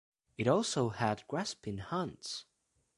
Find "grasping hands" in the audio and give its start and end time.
1.27-2.45